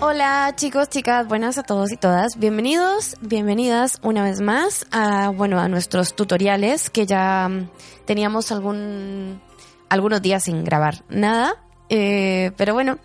Hola 0.00 0.54
chicos, 0.56 0.88
chicas, 0.88 1.28
buenas 1.28 1.58
a 1.58 1.62
todos 1.62 1.92
y 1.92 1.96
todas. 1.96 2.38
Bienvenidos, 2.38 3.16
bienvenidas 3.20 3.98
una 4.02 4.22
vez 4.22 4.40
más 4.40 4.86
a, 4.90 5.28
bueno, 5.28 5.60
a 5.60 5.68
nuestros 5.68 6.16
tutoriales 6.16 6.88
que 6.88 7.04
ya 7.04 7.48
mm, 7.48 7.68
teníamos 8.06 8.50
algún, 8.50 9.40
algunos 9.88 10.22
días 10.22 10.44
sin 10.44 10.64
grabar 10.64 11.04
nada. 11.08 11.56
Eh, 11.88 12.52
pero 12.56 12.74
bueno, 12.74 12.98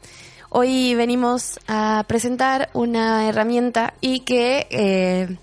hoy 0.54 0.94
venimos 0.94 1.60
a 1.68 2.06
presentar 2.08 2.70
una 2.74 3.28
herramienta 3.28 3.96
y 4.02 4.20
que 4.20 4.68
eh, 4.70 5.38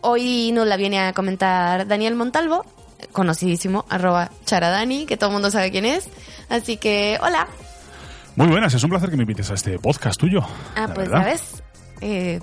hoy 0.00 0.52
nos 0.52 0.66
la 0.66 0.76
viene 0.76 1.00
a 1.00 1.12
comentar 1.12 1.86
Daniel 1.86 2.14
Montalvo, 2.14 2.64
conocidísimo, 3.10 3.84
arroba 3.88 4.30
charadani, 4.46 5.04
que 5.04 5.16
todo 5.16 5.30
el 5.30 5.34
mundo 5.34 5.50
sabe 5.50 5.72
quién 5.72 5.84
es. 5.84 6.08
Así 6.48 6.76
que, 6.76 7.18
hola. 7.20 7.48
Muy 8.36 8.46
buenas, 8.46 8.72
es 8.72 8.82
un 8.84 8.90
placer 8.90 9.10
que 9.10 9.16
me 9.16 9.24
invites 9.24 9.50
a 9.50 9.54
este 9.54 9.78
podcast 9.80 10.18
tuyo. 10.18 10.40
Ah, 10.76 10.86
pues 10.94 11.08
verdad. 11.08 11.18
ya 11.18 11.24
ves. 11.24 11.62
Eh, 12.00 12.40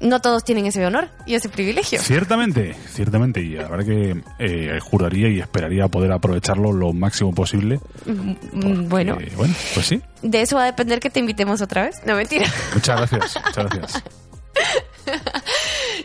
no 0.00 0.20
todos 0.20 0.44
tienen 0.44 0.66
ese 0.66 0.84
honor 0.84 1.08
y 1.26 1.34
ese 1.34 1.48
privilegio. 1.48 2.00
Ciertamente, 2.00 2.74
ciertamente, 2.90 3.40
y 3.40 3.50
la 3.54 3.68
verdad 3.68 3.84
que 3.86 4.22
eh, 4.38 4.78
juraría 4.80 5.28
y 5.28 5.40
esperaría 5.40 5.88
poder 5.88 6.12
aprovecharlo 6.12 6.72
lo 6.72 6.92
máximo 6.92 7.34
posible. 7.34 7.80
Mm, 8.04 8.32
porque, 8.34 8.68
Bueno, 8.88 9.18
bueno, 9.36 9.54
pues 9.74 9.86
sí. 9.86 10.00
de 10.22 10.42
eso 10.42 10.56
va 10.56 10.62
a 10.62 10.66
depender 10.66 11.00
que 11.00 11.10
te 11.10 11.20
invitemos 11.20 11.60
otra 11.62 11.84
vez. 11.84 11.96
No, 12.06 12.14
mentira. 12.16 12.46
Muchas 12.74 12.96
gracias, 13.10 13.34
muchas 13.46 13.64
gracias. 13.70 14.02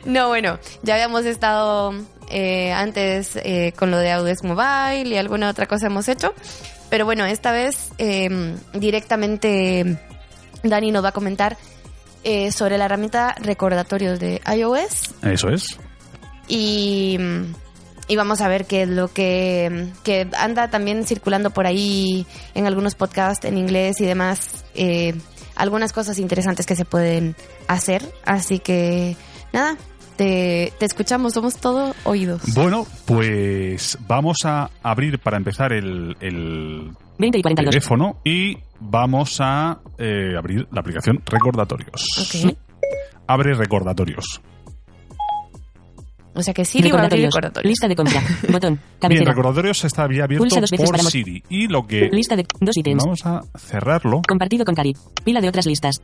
No, 0.05 0.27
bueno, 0.29 0.59
ya 0.83 0.95
habíamos 0.95 1.25
estado 1.25 1.93
eh, 2.29 2.71
antes 2.71 3.35
eh, 3.43 3.73
con 3.77 3.91
lo 3.91 3.97
de 3.97 4.11
Audes 4.11 4.43
Mobile 4.43 5.07
y 5.09 5.17
alguna 5.17 5.49
otra 5.49 5.65
cosa 5.67 5.87
hemos 5.87 6.07
hecho. 6.07 6.33
Pero 6.89 7.05
bueno, 7.05 7.25
esta 7.25 7.51
vez 7.51 7.89
eh, 7.97 8.55
directamente 8.73 9.97
Dani 10.63 10.91
nos 10.91 11.03
va 11.03 11.09
a 11.09 11.13
comentar 11.13 11.57
eh, 12.23 12.51
sobre 12.51 12.77
la 12.77 12.85
herramienta 12.85 13.35
recordatorios 13.39 14.19
de 14.19 14.41
iOS 14.55 15.11
Eso 15.23 15.49
es. 15.49 15.77
y, 16.47 17.17
y 18.07 18.15
vamos 18.15 18.41
a 18.41 18.47
ver 18.47 18.65
qué 18.65 18.83
es 18.83 18.89
lo 18.89 19.07
que, 19.07 19.89
que 20.03 20.27
anda 20.37 20.69
también 20.69 21.05
circulando 21.05 21.49
por 21.51 21.65
ahí 21.67 22.25
en 22.55 22.67
algunos 22.67 22.95
podcasts 22.95 23.45
en 23.45 23.57
inglés 23.57 23.99
y 24.01 24.05
demás. 24.05 24.65
eh, 24.75 25.15
algunas 25.55 25.93
cosas 25.93 26.17
interesantes 26.17 26.65
que 26.65 26.75
se 26.75 26.85
pueden 26.85 27.35
hacer. 27.67 28.01
Así 28.25 28.57
que 28.59 29.15
nada, 29.53 29.77
te, 30.21 30.71
te 30.77 30.85
escuchamos, 30.85 31.33
somos 31.33 31.57
todo 31.57 31.95
oídos. 32.03 32.43
Bueno, 32.53 32.85
pues 33.05 33.97
vamos 34.07 34.37
a 34.45 34.69
abrir 34.83 35.17
para 35.17 35.37
empezar 35.37 35.73
el, 35.73 36.15
el 36.19 36.91
20 37.17 37.39
y 37.39 37.41
42. 37.41 37.71
teléfono 37.71 38.17
y 38.23 38.55
vamos 38.79 39.37
a 39.39 39.79
eh, 39.97 40.35
abrir 40.37 40.67
la 40.71 40.81
aplicación 40.81 41.23
Recordatorios. 41.25 42.05
Abre 43.25 43.55
Recordatorios. 43.55 44.41
O 46.33 46.41
sea 46.43 46.53
que 46.53 46.63
Siri 46.65 46.91
va 46.91 47.01
a 47.01 47.05
abrir 47.05 47.25
Recordatorios. 47.25 47.69
Lista 47.69 47.87
de 47.87 47.95
compra. 47.95 48.21
Botón. 48.49 48.73
Bien, 48.75 48.99
Cabecera. 48.99 49.31
Recordatorios 49.31 49.83
está 49.83 50.07
ya 50.11 50.23
abierto 50.23 50.43
Pulsa 50.43 50.61
dos 50.61 50.71
veces 50.71 50.89
por 50.89 50.97
para 50.97 51.09
Siri. 51.09 51.43
Y 51.49 51.67
lo 51.67 51.85
que 51.85 52.09
Lista 52.11 52.35
de 52.35 52.45
dos 52.59 52.77
ítems. 52.77 53.03
vamos 53.03 53.25
a 53.25 53.41
cerrarlo. 53.57 54.21
Compartido 54.27 54.63
con 54.65 54.75
Cari. 54.75 54.95
Pila 55.23 55.41
de 55.41 55.49
otras 55.49 55.65
listas. 55.65 56.01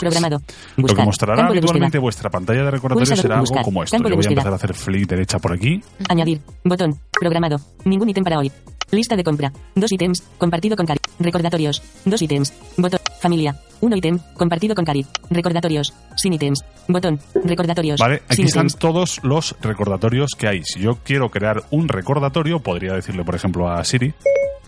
Programado. 0.00 0.40
Lo 0.76 0.86
que 0.86 1.02
mostrará 1.04 1.46
habitualmente 1.46 1.98
vuestra 1.98 2.30
pantalla 2.30 2.64
de 2.64 2.70
recordatorios 2.70 3.18
será 3.18 3.38
algo 3.38 3.54
como 3.62 3.82
esto. 3.82 3.96
Campo 3.96 4.08
Yo 4.08 4.10
de 4.10 4.16
voy 4.16 4.26
a 4.26 4.28
empezar 4.28 4.52
a 4.52 4.56
hacer 4.56 4.74
flick 4.74 5.08
derecha 5.08 5.38
por 5.38 5.52
aquí. 5.52 5.80
Añadir. 6.08 6.40
Botón. 6.64 6.98
Programado. 7.10 7.60
Ningún 7.84 8.08
ítem 8.08 8.24
para 8.24 8.38
hoy. 8.38 8.50
Lista 8.90 9.16
de 9.16 9.24
compra. 9.24 9.52
Dos 9.74 9.90
ítems. 9.90 10.22
Compartido 10.38 10.76
con 10.76 10.86
Cari. 10.86 11.00
Recordatorios. 11.18 11.82
Dos 12.04 12.22
ítems. 12.22 12.52
Botón. 12.76 13.00
Familia. 13.20 13.56
Uno 13.80 13.96
ítem. 13.96 14.18
Compartido 14.34 14.74
con 14.74 14.84
Cari. 14.84 15.04
Recordatorios. 15.30 15.92
Sin 16.16 16.32
ítems. 16.32 16.64
Botón. 16.88 17.20
Recordatorios. 17.44 17.98
Vale, 18.00 18.22
aquí 18.26 18.36
Sin 18.36 18.46
están 18.46 18.68
todos 18.68 19.20
los 19.22 19.56
recordatorios 19.60 20.32
que 20.36 20.48
hay. 20.48 20.62
Si 20.64 20.80
yo 20.80 20.98
quiero 21.02 21.30
crear 21.30 21.64
un 21.70 21.88
recordatorio, 21.88 22.60
podría 22.60 22.94
decirle, 22.94 23.24
por 23.24 23.34
ejemplo, 23.34 23.70
a 23.70 23.82
Siri, 23.84 24.14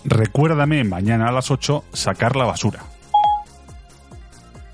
recuérdame 0.05 0.85
mañana 0.85 1.29
a 1.29 1.33
las 1.33 1.51
8 1.51 1.85
sacar 1.93 2.37
la 2.37 2.45
basura. 2.45 2.85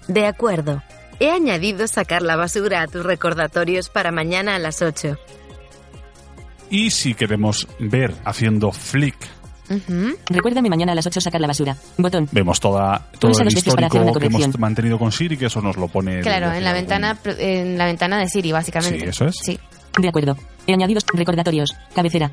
De 0.09 0.27
acuerdo. 0.27 0.83
He 1.21 1.31
añadido 1.31 1.87
sacar 1.87 2.23
la 2.23 2.37
basura 2.37 2.83
a 2.83 2.89
tus 2.89 3.05
recordatorios 3.05 3.89
para 3.89 4.11
mañana 4.11 4.57
a 4.57 4.59
las 4.59 4.83
8. 4.83 5.17
Y 6.71 6.91
si 6.91 7.15
queremos 7.15 7.69
ver 7.79 8.15
haciendo 8.25 8.73
flick, 8.73 9.17
Ujú. 9.77 10.17
Recuérdame 10.27 10.69
mañana 10.69 10.93
a 10.93 10.95
las 10.95 11.07
8 11.07 11.21
sacar 11.21 11.41
la 11.41 11.47
basura. 11.47 11.77
Botón. 11.99 12.29
vemos 12.33 12.61
toda, 12.61 13.07
todo 13.19 13.33
el 13.41 13.49
histórico 13.49 14.13
que 14.19 14.27
hemos 14.27 14.59
mantenido 14.59 14.99
con 14.99 15.11
Siri, 15.13 15.37
que 15.37 15.47
eso 15.47 15.61
nos 15.61 15.77
lo 15.77 15.89
pone... 15.89 16.21
Claro, 16.21 16.53
en 16.53 16.63
la 16.65 16.71
algún- 16.71 16.83
ventana 16.87 17.19
en 17.39 17.79
la 17.79 17.87
ventana 17.87 18.19
de 18.19 18.29
Siri, 18.29 18.53
básicamente. 18.53 18.99
Sí, 19.01 19.07
eso 19.07 19.25
es. 19.27 19.37
Sí. 19.43 19.59
De 19.99 20.09
acuerdo. 20.09 20.37
He 20.67 20.73
añadido 20.75 21.01
recordatorios. 21.13 21.75
Cabecera. 21.95 22.31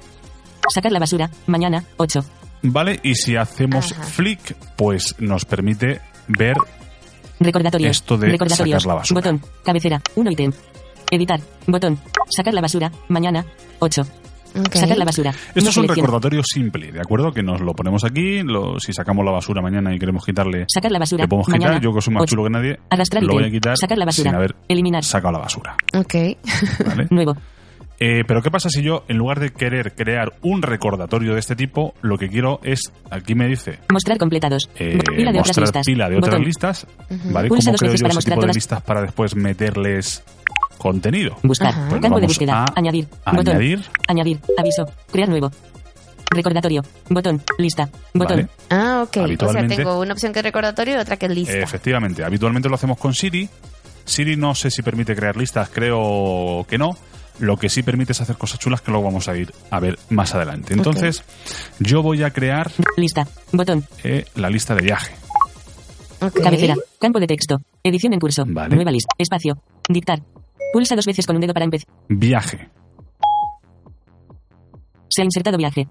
Sacar 0.73 0.91
la 0.91 0.99
basura. 0.99 1.29
Mañana. 1.47 1.83
8. 1.97 2.23
Vale, 2.61 2.99
y 3.03 3.15
si 3.15 3.35
hacemos 3.35 3.91
Ajá. 3.93 4.03
flick, 4.03 4.55
pues 4.75 5.15
nos 5.19 5.45
permite 5.45 6.01
ver 6.27 6.55
Recordatorios. 7.39 7.91
Esto 7.91 8.17
de 8.17 8.27
Recordatorios. 8.29 8.83
sacar 8.83 8.87
la 8.87 8.99
basura. 8.99 9.21
Botón. 9.21 9.41
Cabecera. 9.63 10.01
1 10.15 10.31
ítem. 10.31 10.51
Editar. 11.09 11.39
Botón. 11.67 11.97
Sacar 12.29 12.53
la 12.53 12.61
basura. 12.61 12.91
Mañana. 13.07 13.45
8. 13.79 14.05
Sacar 14.73 14.97
la 14.97 15.05
basura. 15.05 15.29
Esto 15.31 15.61
No 15.61 15.69
es 15.69 15.77
un 15.77 15.87
recordatorio 15.87 16.41
simple, 16.43 16.91
¿de 16.91 16.99
acuerdo? 16.99 17.31
Que 17.31 17.43
nos 17.43 17.61
lo 17.61 17.73
ponemos 17.73 18.03
aquí, 18.03 18.41
lo- 18.43 18.79
si 18.79 18.93
sacamos 18.93 19.23
la 19.25 19.31
basura 19.31 19.61
mañana 19.61 19.93
y 19.93 19.99
queremos 19.99 20.25
quitarle, 20.25 20.65
Sacar 20.67 20.91
la 20.91 20.99
basura. 20.99 21.23
le 21.23 21.27
podemos 21.27 21.47
quitar, 21.47 21.59
Mañana. 21.61 21.81
yo 21.81 21.93
que 21.93 22.01
soy 22.01 22.13
más 22.13 22.23
Ocho. 22.23 22.31
chulo 22.31 22.43
que 22.45 22.49
nadie, 22.49 22.79
Arrastrar 22.89 23.23
lo 23.23 23.33
voy 23.33 23.43
a 23.45 23.51
quitar 23.51 23.77
Sacar 23.77 23.97
la 23.97 24.05
basura. 24.05 24.29
sin 24.31 24.35
haber 24.35 24.55
Eliminar. 24.67 25.03
sacado 25.03 25.33
la 25.33 25.39
basura, 25.39 25.75
Ok. 25.95 26.15
¿vale? 26.85 27.07
Nuevo. 27.11 27.35
Eh, 28.01 28.23
pero 28.25 28.41
¿qué 28.41 28.49
pasa 28.49 28.69
si 28.69 28.81
yo, 28.81 29.03
en 29.09 29.17
lugar 29.17 29.41
de 29.41 29.49
querer 29.51 29.93
crear 29.93 30.31
un 30.41 30.61
recordatorio 30.61 31.33
de 31.33 31.39
este 31.41 31.57
tipo, 31.57 31.93
lo 32.01 32.17
que 32.17 32.29
quiero 32.29 32.61
es, 32.63 32.79
aquí 33.11 33.35
me 33.35 33.45
dice, 33.45 33.79
Mostrar 33.91 34.17
completados. 34.17 34.69
eh, 34.79 34.99
pila 35.17 35.33
de 35.33 35.39
otras 35.39 35.47
mostrar 35.57 35.63
listas. 35.67 35.85
pila 35.85 36.09
de 36.09 36.15
otras 36.15 36.31
Botón. 36.35 36.45
listas, 36.45 36.87
Ujú. 37.09 37.33
¿vale? 37.33 37.49
Pulsa 37.49 37.71
¿Cómo 37.71 37.77
creo 37.77 37.91
yo 37.91 37.97
para 37.97 38.07
ese 38.07 38.15
mostrar 38.15 38.35
tipo 38.37 38.47
de 38.47 38.53
listas 38.53 38.81
para 38.83 39.01
después 39.01 39.35
meterles 39.35 40.23
contenido? 40.79 41.37
Buscar. 41.43 41.73
Pues 41.89 42.01
Campo 42.01 42.19
de 42.19 42.25
búsqueda. 42.25 42.65
Añadir. 42.75 43.07
Botón. 43.25 43.55
Añadir, 43.55 43.85
Añadir. 44.07 44.39
Aviso. 44.57 44.85
Crear 45.11 45.29
nuevo. 45.29 45.51
Recordatorio. 46.31 46.81
Botón. 47.09 47.41
Lista. 47.57 47.89
Botón. 48.13 48.37
¿vale? 48.37 48.49
Ah, 48.69 49.03
ok. 49.03 49.17
O 49.41 49.51
sea, 49.51 49.67
tengo 49.67 49.99
una 49.99 50.13
opción 50.13 50.31
que 50.33 50.39
es 50.39 50.45
recordatorio 50.45 50.95
y 50.95 50.97
otra 50.97 51.17
que 51.17 51.25
es 51.27 51.31
lista. 51.31 51.57
Efectivamente, 51.57 52.23
habitualmente 52.23 52.69
lo 52.69 52.75
hacemos 52.75 52.97
con 52.97 53.13
Siri. 53.13 53.49
Siri 54.05 54.35
no 54.35 54.55
sé 54.55 54.71
si 54.71 54.81
permite 54.81 55.15
crear 55.15 55.37
listas, 55.37 55.69
creo 55.69 56.65
que 56.67 56.77
no. 56.77 56.97
Lo 57.39 57.57
que 57.57 57.69
sí 57.69 57.83
permite 57.83 58.11
es 58.11 58.21
hacer 58.21 58.37
cosas 58.37 58.59
chulas 58.59 58.81
que 58.81 58.91
luego 58.91 59.05
vamos 59.05 59.27
a 59.29 59.37
ir 59.37 59.53
a 59.71 59.79
ver 59.79 59.97
más 60.09 60.35
adelante. 60.35 60.73
Entonces, 60.73 61.23
yo 61.79 62.01
voy 62.03 62.23
a 62.23 62.31
crear 62.31 62.69
Lista. 62.97 63.27
Botón. 63.51 63.85
eh, 64.03 64.25
la 64.35 64.49
lista 64.49 64.75
de 64.75 64.81
viaje. 64.81 65.13
Cabecera. 66.43 66.75
Campo 66.99 67.19
de 67.19 67.27
texto. 67.27 67.57
Edición 67.81 68.13
en 68.13 68.19
curso. 68.19 68.43
Vale. 68.45 68.75
Nueva 68.75 68.91
lista. 68.91 69.09
Espacio. 69.17 69.57
Dictar. 69.87 70.19
Pulsa 70.73 70.95
dos 70.95 71.05
veces 71.05 71.25
con 71.25 71.35
un 71.35 71.41
dedo 71.41 71.53
para 71.53 71.65
empezar. 71.65 71.87
Viaje. 72.09 72.69
Se 75.09 75.21
ha 75.21 75.25
insertado 75.25 75.57
viaje. 75.57 75.87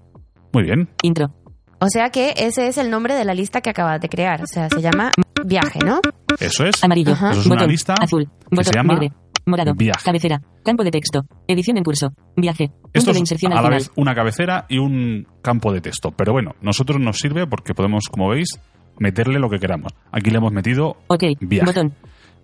Muy 0.53 0.63
bien. 0.63 0.89
Intro. 1.03 1.33
O 1.81 1.87
sea 1.89 2.09
que 2.09 2.33
ese 2.37 2.67
es 2.67 2.77
el 2.77 2.89
nombre 2.89 3.13
de 3.15 3.23
la 3.25 3.33
lista 3.33 3.61
que 3.61 3.69
acabas 3.69 4.01
de 4.01 4.09
crear. 4.09 4.41
O 4.41 4.47
sea, 4.47 4.69
se 4.69 4.81
llama 4.81 5.11
viaje, 5.45 5.79
¿no? 5.85 5.99
Eso 6.39 6.65
es. 6.65 6.83
Amarillo. 6.83 7.13
Ajá. 7.13 7.31
Eso 7.31 7.41
es 7.41 7.45
una 7.47 7.65
lista 7.65 7.93
Azul. 8.01 8.25
que 8.25 8.55
Botón. 8.55 8.63
se 8.65 8.73
llama 8.73 8.93
Verde. 8.95 9.13
Morado. 9.45 9.73
viaje. 9.75 10.03
Cabecera. 10.03 10.41
Campo 10.63 10.83
de 10.83 10.91
texto. 10.91 11.21
Edición 11.47 11.77
en 11.77 11.83
curso. 11.83 12.09
Viaje. 12.35 12.67
Punto 12.69 12.89
Esto 12.93 13.11
de 13.11 13.17
es 13.17 13.19
inserción 13.21 13.51
a 13.53 13.57
al 13.57 13.63
la 13.63 13.69
final. 13.69 13.79
vez 13.79 13.91
una 13.95 14.13
cabecera 14.13 14.65
y 14.69 14.77
un 14.77 15.27
campo 15.41 15.71
de 15.73 15.81
texto. 15.81 16.11
Pero 16.11 16.33
bueno, 16.33 16.55
nosotros 16.61 16.99
nos 16.99 17.17
sirve 17.17 17.47
porque 17.47 17.73
podemos, 17.73 18.05
como 18.11 18.29
veis, 18.29 18.59
meterle 18.99 19.39
lo 19.39 19.49
que 19.49 19.59
queramos. 19.59 19.93
Aquí 20.11 20.29
le 20.29 20.37
hemos 20.37 20.51
metido 20.51 20.97
Ok. 21.07 21.23
viaje. 21.39 21.65
Botón. 21.65 21.93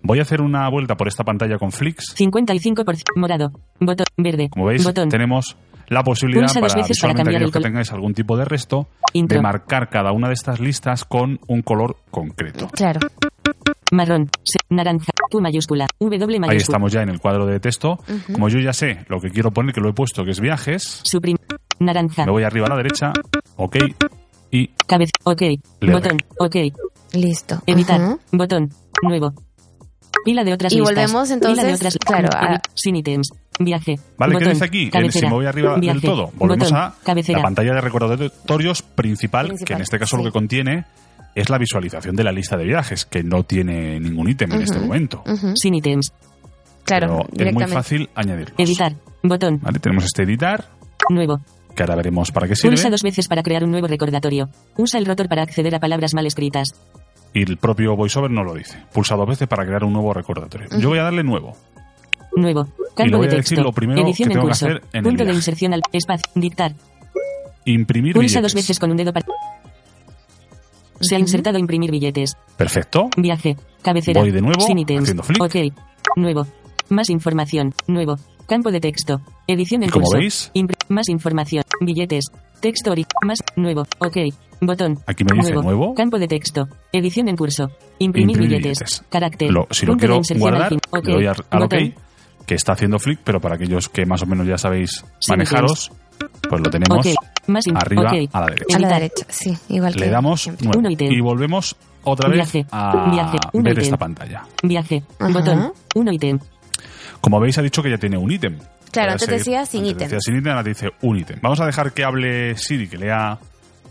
Voy 0.02 0.18
a 0.18 0.22
hacer 0.22 0.40
una 0.40 0.68
vuelta 0.68 0.96
por 0.96 1.08
esta 1.08 1.24
pantalla 1.24 1.58
con 1.58 1.72
flicks. 1.72 2.14
55%. 2.16 3.02
Morado. 3.16 3.50
Botón. 3.80 4.06
Verde. 4.16 4.48
Como 4.50 4.66
veis, 4.66 4.84
Botón. 4.84 5.08
tenemos 5.08 5.56
la 5.88 6.02
posibilidad 6.02 6.52
para 6.52 6.74
veces 6.74 6.98
para 7.00 7.14
cambiar 7.14 7.36
aquellos 7.36 7.48
el 7.48 7.52
que 7.52 7.52
color. 7.58 7.68
tengáis 7.68 7.92
algún 7.92 8.14
tipo 8.14 8.36
de 8.36 8.44
resto 8.44 8.88
Intro. 9.12 9.38
de 9.38 9.42
marcar 9.42 9.88
cada 9.88 10.12
una 10.12 10.28
de 10.28 10.34
estas 10.34 10.60
listas 10.60 11.04
con 11.04 11.38
un 11.46 11.62
color 11.62 11.96
concreto. 12.10 12.68
Claro. 12.68 13.00
Marrón. 13.92 14.28
Naranja. 14.68 15.12
Q 15.30 15.40
mayúscula. 15.40 15.86
W 16.00 16.18
mayúscula. 16.18 16.50
Ahí 16.52 16.56
estamos 16.58 16.92
ya 16.92 17.02
en 17.02 17.08
el 17.08 17.20
cuadro 17.20 17.46
de 17.46 17.60
texto. 17.60 17.98
Como 18.32 18.48
yo 18.48 18.58
ya 18.58 18.72
sé 18.72 19.04
lo 19.08 19.20
que 19.20 19.30
quiero 19.30 19.52
poner, 19.52 19.72
que 19.74 19.80
lo 19.80 19.88
he 19.88 19.92
puesto, 19.92 20.24
que 20.24 20.32
es 20.32 20.40
viajes, 20.40 21.00
Suprim. 21.04 21.36
Naranja. 21.78 22.24
me 22.26 22.32
voy 22.32 22.42
arriba 22.42 22.66
a 22.66 22.70
la 22.70 22.76
derecha, 22.76 23.12
ok, 23.56 23.76
y 24.50 24.68
Cabeza. 24.86 25.12
Ok. 25.24 25.42
Le 25.80 25.92
Botón. 25.92 26.16
Ok. 26.38 26.56
Listo. 27.12 27.60
Editar. 27.66 28.00
Ajá. 28.00 28.18
Botón. 28.32 28.70
Nuevo. 29.02 29.32
Pila 30.24 30.44
de 30.44 30.52
otras 30.52 30.72
Y 30.72 30.76
listas. 30.76 30.94
volvemos, 30.94 31.30
entonces, 31.30 31.58
Pila 31.58 31.68
de 31.68 31.74
otras 31.74 31.98
claro, 31.98 32.28
a- 32.32 32.60
Sin 32.74 32.96
ítems. 32.96 33.28
Viaje. 33.58 33.96
¿Vale? 34.18 34.32
¿Qué 34.32 34.38
Botón. 34.38 34.52
dice 34.52 34.64
aquí? 34.64 34.90
Cabecera. 34.90 35.20
si 35.20 35.26
me 35.26 35.32
voy 35.32 35.46
arriba 35.46 35.72
del 35.72 35.80
Viaje. 35.80 36.00
todo, 36.06 36.30
volvemos 36.34 36.68
Botón. 36.70 36.78
a 36.84 36.94
Cabecera. 37.04 37.38
la 37.38 37.42
pantalla 37.44 37.74
de 37.74 37.80
recordatorios 37.80 38.82
principal, 38.82 39.46
Principal, 39.46 39.66
que 39.66 39.72
en 39.74 39.80
este 39.80 39.98
caso 39.98 40.16
sí. 40.16 40.22
lo 40.22 40.28
que 40.28 40.32
contiene 40.32 40.84
es 41.34 41.48
la 41.48 41.58
visualización 41.58 42.16
de 42.16 42.24
la 42.24 42.32
lista 42.32 42.56
de 42.56 42.64
viajes, 42.64 43.04
que 43.06 43.22
no 43.22 43.44
tiene 43.44 43.98
ningún 44.00 44.28
ítem 44.28 44.52
en 44.52 44.62
este 44.62 44.78
momento. 44.78 45.22
Ujú. 45.26 45.52
Sin 45.56 45.74
ítems. 45.74 46.12
Claro, 46.84 47.26
Pero 47.36 47.50
es 47.50 47.54
muy 47.54 47.66
fácil 47.66 48.08
añadirlos. 48.14 48.58
Editar. 48.58 48.94
Botón. 49.22 49.58
¿Vale? 49.62 49.78
Tenemos 49.80 50.04
este 50.04 50.22
editar, 50.22 50.66
Nuevo. 51.10 51.40
que 51.74 51.82
ahora 51.82 51.96
veremos 51.96 52.30
para 52.30 52.46
qué 52.46 52.54
sirve. 52.56 52.70
Pulsa 52.76 52.90
dos 52.90 53.02
veces 53.02 53.26
para 53.28 53.42
crear 53.42 53.64
un 53.64 53.70
nuevo 53.70 53.86
recordatorio. 53.86 54.48
Usa 54.76 54.98
el 54.98 55.06
rotor 55.06 55.28
para 55.28 55.42
acceder 55.42 55.74
a 55.74 55.80
palabras 55.80 56.14
mal 56.14 56.26
escritas. 56.26 56.74
Y 57.38 57.42
el 57.42 57.58
propio 57.58 57.94
VoiceOver 57.96 58.30
no 58.30 58.42
lo 58.44 58.54
dice. 58.54 58.78
Pulsa 58.92 59.14
dos 59.14 59.28
veces 59.28 59.46
para 59.46 59.66
crear 59.66 59.84
un 59.84 59.92
nuevo 59.92 60.14
recordatorio. 60.14 60.68
Yo 60.78 60.88
voy 60.88 60.98
a 60.98 61.02
darle 61.02 61.22
nuevo. 61.22 61.54
Nuevo. 62.34 62.66
Y 62.66 62.94
Campo 62.94 63.10
le 63.10 63.16
voy 63.16 63.26
de 63.26 63.34
a 63.34 63.36
decir 63.36 63.56
texto. 63.56 63.62
lo 63.62 63.72
primero 63.72 64.00
Edición 64.02 64.28
que 64.28 64.32
en 64.32 64.38
tengo 64.40 64.46
que 64.46 64.50
curso. 64.52 64.66
hacer 64.66 64.76
en 64.92 64.98
el 64.98 65.02
Punto 65.02 65.18
de 65.18 65.24
viaje. 65.24 65.36
inserción 65.36 65.74
al 65.74 65.80
espacio. 65.92 66.24
Dictar. 66.34 66.72
Imprimir 67.66 68.14
Pulsa 68.14 68.38
billetes. 68.40 68.42
dos 68.42 68.54
veces 68.54 68.78
con 68.78 68.90
un 68.90 68.96
dedo 68.96 69.12
para. 69.12 69.26
Se 71.00 71.14
ha 71.14 71.18
insertado 71.18 71.58
imprimir 71.58 71.90
billetes. 71.90 72.36
Perfecto. 72.56 73.10
Viaje. 73.18 73.56
Cabecera. 73.82 74.20
Voy 74.22 74.30
de 74.30 74.40
nuevo, 74.40 74.60
Sin 74.60 74.78
ítems. 74.78 75.10
haciendo. 75.10 75.44
Ok. 75.44 75.56
Nuevo. 76.16 76.46
Más 76.88 77.10
información. 77.10 77.74
Nuevo. 77.86 78.16
Campo 78.46 78.70
de 78.70 78.80
texto. 78.80 79.20
Edición 79.46 79.82
en 79.82 79.90
curso. 79.90 80.16
veis- 80.18 80.50
más 80.88 81.08
información. 81.08 81.64
Billetes. 81.80 82.26
Texto. 82.60 82.94
Más. 83.24 83.38
Nuevo. 83.56 83.82
Ok. 83.98 84.16
Botón. 84.60 84.98
Aquí 85.06 85.24
me 85.24 85.36
dice 85.36 85.52
nuevo. 85.52 85.94
Campo 85.94 86.18
de 86.18 86.28
texto. 86.28 86.68
Edición 86.92 87.28
en 87.28 87.36
curso. 87.36 87.70
Imprimir, 87.98 88.36
Imprimir 88.36 88.58
billetes. 88.62 88.78
billetes. 88.78 89.04
Carácter. 89.10 89.50
Lo- 89.50 89.66
si 89.70 89.84
lo 89.86 89.96
quiero 89.96 90.20
guardar, 90.38 90.68
fin. 90.70 90.78
Ok. 90.90 91.06
le 91.06 91.12
doy 91.14 91.26
al, 91.26 91.36
al 91.50 91.62
OK, 91.64 91.74
que 92.46 92.54
está 92.54 92.72
haciendo 92.72 92.98
flick, 92.98 93.20
pero 93.22 93.40
para 93.40 93.56
aquellos 93.56 93.88
que 93.88 94.06
más 94.06 94.22
o 94.22 94.26
menos 94.26 94.46
ya 94.46 94.56
sabéis 94.56 95.04
manejaros, 95.28 95.90
pues 96.48 96.60
lo 96.62 96.70
tenemos. 96.70 97.06
Más 97.48 97.64
arriba 97.74 98.10
a 98.32 98.40
la 98.40 98.46
derecha. 98.46 98.76
A 98.76 98.80
la 98.80 98.88
derecha, 98.88 99.26
sí, 99.28 99.56
igual 99.68 99.92
que 99.94 100.00
Le 100.00 100.10
damos 100.10 100.48
nuevo. 100.62 100.88
Y 100.98 101.20
volvemos 101.20 101.76
otra 102.02 102.28
vez 102.28 102.36
Viaje. 102.52 102.66
a 102.72 103.10
Viaje. 103.10 103.38
Uno 103.52 103.62
ver 103.64 103.72
ítem. 103.74 103.84
esta 103.84 103.96
pantalla. 103.96 104.42
Viaje. 104.62 105.02
Ajá. 105.18 105.32
Botón. 105.32 105.72
Uno 105.94 106.12
ítem. 106.12 106.38
Como 107.20 107.40
veis, 107.40 107.58
ha 107.58 107.62
dicho 107.62 107.82
que 107.82 107.90
ya 107.90 107.98
tiene 107.98 108.16
un 108.18 108.30
ítem. 108.30 108.58
Claro, 108.92 109.12
antes 109.12 109.26
seguir- 109.26 109.38
decía 109.38 109.66
sin 109.66 109.84
ítem. 109.86 109.98
Decía 110.08 110.20
sin 110.20 110.36
ítem, 110.36 110.52
ahora 110.52 110.62
dice 110.62 110.90
un 111.02 111.18
ítem. 111.18 111.38
Vamos 111.42 111.60
a 111.60 111.66
dejar 111.66 111.92
que 111.92 112.04
hable 112.04 112.56
Siri, 112.56 112.88
que 112.88 112.98
lea 112.98 113.38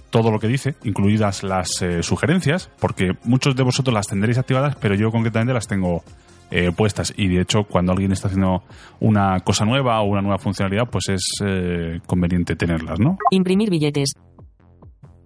todo 0.10 0.32
lo 0.32 0.40
que 0.40 0.48
dice, 0.48 0.76
incluidas 0.84 1.44
las 1.44 1.82
eh, 1.82 2.02
sugerencias, 2.02 2.70
porque 2.80 3.12
muchos 3.26 3.56
de 3.56 3.64
vosotros 3.64 3.94
las 3.94 4.08
tendréis 4.08 4.38
activadas, 4.38 4.76
pero 4.78 4.96
yo 4.96 5.12
concretamente 5.12 5.54
las 5.54 5.68
tengo 5.68 6.04
eh, 6.52 6.72
puestas. 6.72 7.14
Y 7.18 7.28
de 7.28 7.42
hecho, 7.42 7.64
cuando 7.66 7.92
alguien 7.92 8.14
está 8.14 8.28
haciendo 8.30 8.64
una 9.02 9.40
cosa 9.42 9.66
nueva 9.66 10.00
o 10.02 10.06
una 10.06 10.22
nueva 10.22 10.38
funcionalidad, 10.38 10.86
pues 10.90 11.10
es 11.10 11.24
eh, 11.46 12.00
conveniente 12.08 12.56
tenerlas, 12.56 13.00
¿no? 13.00 13.18
Imprimir 13.32 13.70
billetes. 13.70 14.14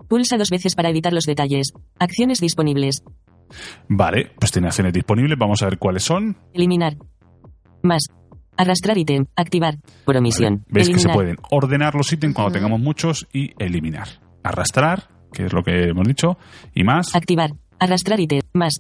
Pulsa 0.08 0.38
dos 0.38 0.50
veces 0.50 0.74
para 0.76 0.90
editar 0.90 1.14
los 1.14 1.26
detalles. 1.26 1.72
Acciones 2.00 2.40
disponibles. 2.40 3.04
Vale, 3.88 4.32
pues 4.40 4.52
tiene 4.52 4.68
acciones 4.70 4.94
disponibles, 4.94 5.38
vamos 5.38 5.62
a 5.62 5.66
ver 5.66 5.78
cuáles 5.78 6.04
son. 6.04 6.36
Eliminar. 6.54 6.96
Más. 7.84 8.04
Arrastrar 8.58 8.98
ítem. 8.98 9.26
Activar. 9.36 9.76
Por 10.06 10.18
omisión. 10.18 10.66
Veis 10.68 10.90
que 10.90 11.00
se 11.00 11.10
pueden 11.10 11.38
ordenar 11.52 11.96
los 11.96 12.12
ítems 12.12 12.36
cuando 12.36 12.52
tengamos 12.52 12.80
muchos 12.80 13.28
y 13.34 13.52
eliminar. 13.58 14.08
Arrastrar, 14.44 15.08
que 15.32 15.46
es 15.46 15.54
lo 15.54 15.64
que 15.64 15.90
hemos 15.90 16.08
dicho, 16.08 16.38
y 16.74 16.84
más. 16.84 17.16
Activar. 17.16 17.52
Arrastrar 17.80 18.20
ítem. 18.20 18.42
Más. 18.54 18.80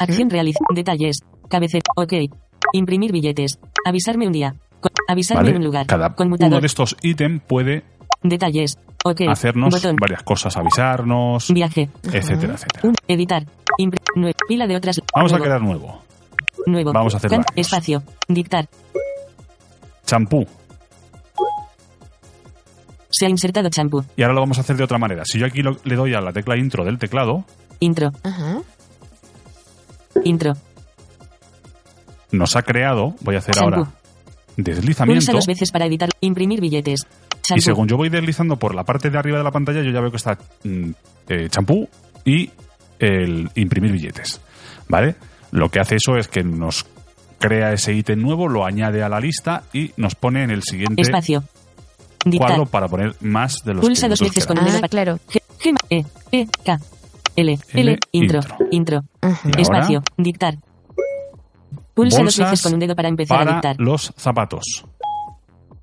Acción 0.00 0.30
realizar. 0.30 0.62
Detalles. 0.74 1.18
Cabecera. 1.48 1.82
Ok. 1.96 2.12
Imprimir 2.72 3.10
billetes. 3.12 3.58
Avisarme 3.84 4.26
un 4.26 4.32
día. 4.32 4.54
Avisarme 5.08 5.44
¿vale? 5.44 5.56
un 5.56 5.64
lugar. 5.64 5.86
Cada 5.86 6.14
Conmutador. 6.14 6.52
uno 6.52 6.60
de 6.60 6.66
estos 6.66 6.96
ítems 7.02 7.42
puede 7.46 7.82
Detalles. 8.22 8.78
Ok. 9.04 9.22
hacernos 9.28 9.74
Botón. 9.74 9.96
varias 9.96 10.22
cosas, 10.22 10.56
avisarnos, 10.56 11.52
Viaje. 11.52 11.88
etcétera, 12.04 12.54
etcétera. 12.54 12.80
Un. 12.88 12.94
Editar. 13.08 13.44
Impri- 13.78 13.98
nue- 14.16 14.32
Pila 14.46 14.66
de 14.68 14.76
otras. 14.76 15.00
Vamos 15.14 15.32
a 15.32 15.38
crear 15.40 15.60
nuevo. 15.60 16.02
Nuevo. 16.66 16.92
vamos 16.92 17.14
a 17.14 17.16
hacer. 17.18 17.30
Espacio. 17.56 18.02
Dictar. 18.28 18.68
Champú. 20.06 20.46
Se 23.10 23.26
ha 23.26 23.28
insertado 23.28 23.68
champú. 23.68 24.04
Y 24.16 24.22
ahora 24.22 24.34
lo 24.34 24.40
vamos 24.40 24.58
a 24.58 24.62
hacer 24.62 24.76
de 24.76 24.84
otra 24.84 24.98
manera. 24.98 25.24
Si 25.26 25.38
yo 25.38 25.46
aquí 25.46 25.62
lo- 25.62 25.76
le 25.84 25.96
doy 25.96 26.14
a 26.14 26.20
la 26.20 26.32
tecla 26.32 26.56
intro 26.56 26.84
del 26.84 26.98
teclado, 26.98 27.44
Intro. 27.80 28.12
Ajá. 28.22 28.60
Intro. 30.24 30.52
nos 32.30 32.56
ha 32.56 32.62
creado, 32.62 33.14
voy 33.20 33.34
a 33.34 33.38
hacer 33.38 33.58
ahora 33.58 33.90
deslizamiento. 34.56 35.20
Pulsa 35.20 35.32
dos 35.32 35.46
veces 35.46 35.70
para 35.70 35.86
editar. 35.86 36.08
Imprimir 36.20 36.60
billetes. 36.60 37.06
Y 37.54 37.60
según 37.60 37.88
yo 37.88 37.96
voy 37.96 38.08
deslizando 38.08 38.56
por 38.56 38.74
la 38.74 38.84
parte 38.84 39.10
de 39.10 39.18
arriba 39.18 39.36
de 39.38 39.44
la 39.44 39.50
pantalla, 39.50 39.82
yo 39.82 39.90
ya 39.90 40.00
veo 40.00 40.10
que 40.10 40.16
está 40.16 40.38
mm, 40.64 40.90
eh, 41.28 41.48
champú 41.50 41.88
y 42.24 42.50
el 42.98 43.50
imprimir 43.56 43.92
billetes. 43.92 44.40
¿Vale? 44.88 45.16
Lo 45.52 45.68
que 45.70 45.78
hace 45.80 45.96
eso 45.96 46.16
es 46.16 46.26
que 46.28 46.42
nos 46.42 46.84
crea 47.38 47.72
ese 47.72 47.92
ítem 47.94 48.20
nuevo, 48.20 48.48
lo 48.48 48.64
añade 48.64 49.02
a 49.02 49.08
la 49.08 49.20
lista 49.20 49.62
y 49.72 49.92
nos 49.96 50.14
pone 50.16 50.42
en 50.42 50.50
el 50.50 50.62
siguiente 50.62 51.00
Espacio. 51.02 51.44
Dictar. 52.24 52.48
cuadro 52.50 52.66
para 52.66 52.86
poner 52.88 53.14
más 53.20 53.58
de 53.64 53.74
los 53.74 53.84
Pulsa 53.84 54.06
que 54.06 54.10
dos 54.10 54.20
veces 54.20 54.46
con 54.46 54.56
el 54.58 54.64
dedo 54.64 54.78
Ah, 54.82 54.88
claro. 54.88 55.18
G, 55.28 55.40
G, 55.60 55.74
E, 55.90 56.04
E, 56.30 56.46
K. 56.64 56.78
L, 57.34 57.52
L, 57.52 57.58
L, 57.80 57.98
intro, 58.12 58.40
intro. 58.70 59.00
Espacio, 59.58 60.02
dictar. 60.18 60.56
Pulsa 61.94 62.22
dos 62.22 62.38
veces 62.38 62.62
con 62.62 62.74
un 62.74 62.80
dedo 62.80 62.94
para 62.94 63.08
empezar 63.08 63.38
para 63.38 63.50
a 63.50 63.54
dictar. 63.54 63.76
los 63.78 64.12
zapatos. 64.16 64.84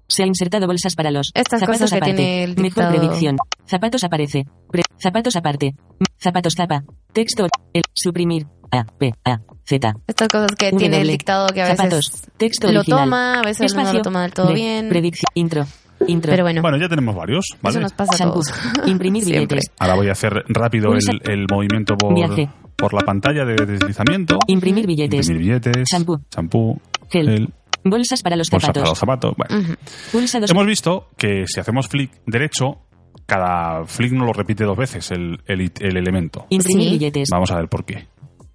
Se 0.08 0.24
ha 0.24 0.26
insertado 0.26 0.66
bolsas 0.66 0.96
para 0.96 1.12
los 1.12 1.30
Estas 1.36 1.60
zapatos 1.60 1.82
cosas 1.82 1.92
que 1.92 1.98
aparte. 1.98 2.16
tiene 2.16 2.44
el 2.44 2.56
Mejor 2.58 2.88
predicción. 2.90 3.38
Zapatos 3.68 4.04
aparece. 4.04 4.46
Pre- 4.72 4.82
zapatos 4.98 5.36
aparte. 5.36 5.76
Zapatos 6.20 6.56
zapa. 6.56 6.84
Texto. 7.14 7.48
El. 7.74 7.84
Suprimir. 7.94 8.48
A. 8.72 8.84
P. 8.86 9.14
A. 9.26 9.40
Z. 9.66 9.94
Estas 10.08 10.28
cosas 10.30 10.52
que 10.58 10.68
W. 10.72 10.78
tiene 10.80 11.02
el 11.02 11.08
dictado 11.10 11.48
que 11.48 11.62
a 11.62 11.66
veces 11.66 11.78
Zapatos. 11.78 12.12
Texto 12.38 12.72
lo 12.72 12.80
original. 12.80 13.04
toma, 13.06 13.40
a 13.40 13.44
veces 13.44 13.74
no 13.74 13.82
Espacio. 13.82 13.98
lo 14.00 14.02
toma 14.04 14.22
del 14.24 14.34
todo 14.34 14.48
D. 14.48 14.54
bien. 14.54 14.90
Predicción. 14.90 15.26
Intro. 15.36 15.66
Intro. 16.08 16.32
Pero 16.32 16.44
bueno, 16.44 16.62
Bueno, 16.62 16.78
ya 16.78 16.88
tenemos 16.88 17.14
varios, 17.16 17.46
¿vale? 17.62 17.74
eso 17.74 17.82
nos 17.82 17.94
pasa 17.94 18.14
a 18.14 18.18
Shampoo. 18.18 18.42
todos. 18.42 18.54
Imprimir 18.88 19.26
billetes. 19.26 19.66
Ahora 19.80 19.96
voy 19.96 20.10
a 20.10 20.14
hacer 20.14 20.34
rápido 20.48 20.94
el, 20.94 21.22
el 21.32 21.46
movimiento 21.52 21.96
por, 21.98 22.16
Viaje. 22.16 22.50
por 22.78 22.94
la 22.94 23.02
pantalla 23.02 23.44
de 23.46 23.56
deslizamiento. 23.66 24.40
Imprimir 24.48 24.88
billetes. 24.88 25.28
Imprimir 25.30 25.60
billetes. 25.62 25.88
Shampoo. 25.92 26.22
Champú. 26.32 26.80
Gel. 27.12 27.28
gel, 27.30 27.54
Bolsas 27.84 28.22
para 28.24 28.36
los 28.36 28.48
zapatos. 28.48 28.74
para 28.74 28.90
los 28.90 28.98
zapatos. 28.98 29.34
Bueno. 29.38 29.62
Ujú. 29.64 29.74
Pulsa 30.14 30.40
dos 30.40 30.50
Hemos 30.52 30.66
visto 30.66 31.08
que 31.18 31.44
si 31.48 31.60
hacemos 31.60 31.88
flick 31.88 32.12
derecho, 32.26 32.78
cada 33.26 33.86
flick 33.86 34.12
no 34.14 34.26
lo 34.26 34.34
repite 34.34 34.64
dos 34.64 34.78
veces 34.78 35.12
el, 35.12 35.40
el- 35.46 35.72
el 35.80 35.98
elemento. 35.98 36.46
Imprimir 36.50 36.86
Sí. 36.88 36.92
billetes. 36.94 37.30
Vamos 37.32 37.52
a 37.52 37.56
ver 37.58 37.68
por 37.68 37.86
qué. 37.86 38.08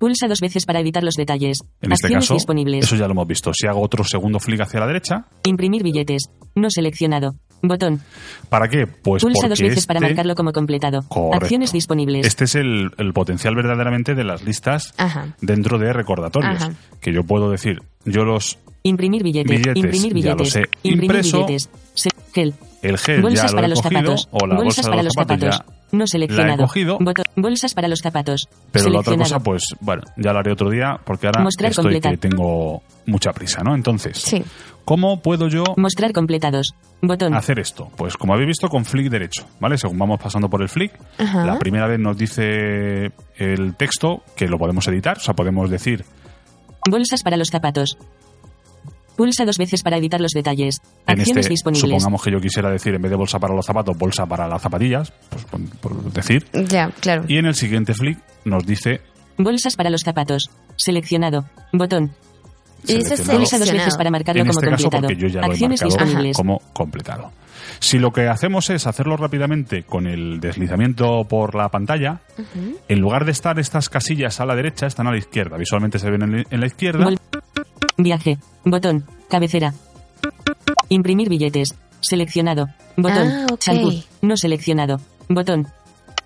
Pulsa 0.04 0.28
dos 0.28 0.40
veces 0.40 0.66
para 0.66 0.80
editar 0.80 1.02
los 1.02 1.14
detalles. 1.14 1.60
En 1.80 1.90
este 1.92 2.08
Acciones 2.08 2.24
caso, 2.26 2.34
disponibles. 2.34 2.84
eso 2.84 2.94
ya 2.94 3.06
lo 3.06 3.12
hemos 3.12 3.26
visto. 3.26 3.54
Si 3.54 3.66
hago 3.66 3.80
otro 3.80 4.04
segundo 4.04 4.38
flick 4.38 4.60
hacia 4.60 4.80
la 4.80 4.86
derecha, 4.86 5.24
Imprimir 5.44 5.82
billetes. 5.82 6.24
No 6.54 6.68
seleccionado. 6.68 7.36
Botón. 7.62 8.02
¿para 8.50 8.68
qué? 8.68 8.86
Pues 8.86 9.22
Pulsa 9.22 9.48
dos 9.48 9.58
veces 9.58 9.86
para 9.86 9.98
este- 10.00 10.08
marcarlo 10.10 10.34
como 10.34 10.52
completado. 10.52 11.04
Correcto. 11.08 11.36
Acciones 11.46 11.72
disponibles. 11.72 12.26
Este 12.26 12.44
es 12.44 12.54
el, 12.54 12.90
el 12.98 13.14
potencial 13.14 13.54
verdaderamente 13.56 14.14
de 14.14 14.24
las 14.24 14.44
listas 14.44 14.92
Ajá. 14.98 15.34
dentro 15.40 15.78
de 15.78 15.90
recordatorios. 15.94 16.62
Ajá. 16.62 16.74
Que 17.00 17.14
yo 17.14 17.24
puedo 17.24 17.50
decir, 17.50 17.80
yo 18.04 18.24
los 18.26 18.58
Imprimir 18.82 19.22
billetes. 19.22 19.50
Billetes, 19.50 19.76
Imprimir 19.82 20.22
ya 20.22 20.34
billetes. 20.34 20.56
Imprimir 20.82 21.04
Impreso. 21.04 21.46
billetes. 21.46 21.70
Gel. 22.34 22.52
el 22.82 22.98
gel 22.98 23.22
Bolsas 23.22 23.42
ya 23.46 23.50
lo 23.52 23.54
para 23.54 23.66
he 23.66 23.70
los 23.70 23.80
cogido 23.80 24.00
zapatos. 24.18 24.28
o 24.32 24.46
la 24.46 24.54
Bolsas 24.56 24.64
bolsa 24.76 24.90
para 24.90 25.02
los 25.04 25.12
zapatos, 25.14 25.54
zapatos. 25.54 25.74
No 25.96 26.06
seleccionado. 26.06 26.62
cogido. 26.64 26.98
Bolsas 27.36 27.74
para 27.74 27.88
los 27.88 28.00
zapatos. 28.00 28.48
Pero 28.72 28.88
la 28.90 29.00
otra 29.00 29.16
cosa, 29.16 29.38
pues 29.40 29.62
bueno, 29.80 30.02
ya 30.16 30.32
lo 30.32 30.38
haré 30.40 30.52
otro 30.52 30.70
día 30.70 30.98
porque 31.04 31.26
ahora 31.26 31.42
Mostrar 31.42 31.70
estoy 31.70 32.00
que 32.00 32.16
tengo 32.16 32.82
mucha 33.06 33.32
prisa, 33.32 33.62
¿no? 33.62 33.74
Entonces, 33.74 34.18
Sí. 34.18 34.42
¿cómo 34.84 35.20
puedo 35.20 35.48
yo 35.48 35.62
Mostrar 35.76 36.12
completados. 36.12 36.74
Botón. 37.02 37.34
hacer 37.34 37.58
esto? 37.58 37.90
Pues 37.96 38.16
como 38.16 38.32
habéis 38.34 38.48
visto 38.48 38.68
con 38.68 38.84
flick 38.84 39.10
derecho, 39.10 39.44
¿vale? 39.60 39.76
Según 39.78 39.98
vamos 39.98 40.18
pasando 40.20 40.48
por 40.48 40.62
el 40.62 40.68
flick, 40.68 40.92
Ajá. 41.18 41.44
la 41.44 41.58
primera 41.58 41.86
vez 41.86 41.98
nos 42.00 42.16
dice 42.16 43.12
el 43.36 43.74
texto 43.76 44.22
que 44.36 44.48
lo 44.48 44.58
podemos 44.58 44.86
editar, 44.88 45.18
o 45.18 45.20
sea, 45.20 45.34
podemos 45.34 45.70
decir 45.70 46.04
Bolsas 46.90 47.22
para 47.22 47.36
los 47.38 47.48
zapatos. 47.48 47.96
Pulsa 49.16 49.44
dos 49.44 49.58
veces 49.58 49.82
para 49.82 49.96
editar 49.98 50.20
los 50.20 50.32
detalles. 50.32 50.80
en 51.06 51.20
Acciones 51.20 51.42
este, 51.46 51.50
disponibles. 51.50 51.90
supongamos 51.90 52.22
que 52.22 52.30
yo 52.32 52.40
quisiera 52.40 52.70
decir 52.70 52.94
en 52.94 53.02
vez 53.02 53.10
de 53.10 53.16
bolsa 53.16 53.38
para 53.38 53.54
los 53.54 53.64
zapatos, 53.64 53.96
bolsa 53.96 54.26
para 54.26 54.48
las 54.48 54.60
zapatillas, 54.62 55.12
pues 55.30 55.44
por, 55.44 55.60
por 55.80 56.12
decir, 56.12 56.46
Ya, 56.68 56.90
claro. 57.00 57.24
y 57.28 57.38
en 57.38 57.46
el 57.46 57.54
siguiente 57.54 57.94
flick 57.94 58.18
nos 58.44 58.66
dice 58.66 59.00
Bolsas 59.38 59.74
para 59.76 59.90
los 59.90 60.02
zapatos. 60.02 60.48
Seleccionado. 60.76 61.44
Botón. 61.72 62.12
Y. 62.86 62.98
Pulsa 62.98 63.58
dos 63.58 63.72
veces 63.72 63.96
para 63.96 64.10
marcarlo 64.10 64.42
en 64.42 64.48
como 64.48 64.58
este 64.60 64.70
caso 64.70 64.90
completado. 64.90 65.08
porque 65.08 65.16
yo 65.22 65.28
ya 65.28 65.40
lo 65.40 65.46
he 65.46 65.50
Acciones 65.52 65.80
marcado 65.82 66.04
disponibles. 66.04 66.36
como 66.36 66.58
completado. 66.72 67.32
Si 67.80 67.98
lo 67.98 68.12
que 68.12 68.28
hacemos 68.28 68.68
es 68.70 68.86
hacerlo 68.86 69.16
rápidamente 69.16 69.82
con 69.84 70.06
el 70.06 70.38
deslizamiento 70.40 71.24
por 71.28 71.54
la 71.54 71.68
pantalla, 71.70 72.20
en 72.88 73.00
lugar 73.00 73.24
de 73.24 73.32
estar 73.32 73.58
estas 73.58 73.88
casillas 73.88 74.40
a 74.40 74.46
la 74.46 74.54
derecha, 74.54 74.86
están 74.86 75.06
a 75.06 75.10
la 75.12 75.18
izquierda. 75.18 75.56
Visualmente 75.56 75.98
se 75.98 76.10
ven 76.10 76.22
en, 76.22 76.44
en 76.50 76.60
la 76.60 76.66
izquierda. 76.66 77.06
Vol- 77.06 77.18
Viaje. 77.96 78.38
Botón. 78.64 79.04
Cabecera. 79.28 79.72
Imprimir 80.88 81.28
billetes. 81.28 81.74
Seleccionado. 82.00 82.68
Botón. 82.96 83.28
Ah. 83.28 83.46
No 84.22 84.36
seleccionado. 84.36 85.00
Botón. 85.28 85.66